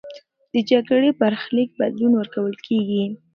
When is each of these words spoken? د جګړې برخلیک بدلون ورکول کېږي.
د 0.53 0.55
جګړې 0.71 1.09
برخلیک 1.19 1.69
بدلون 1.79 2.13
ورکول 2.15 2.55
کېږي. 2.67 3.03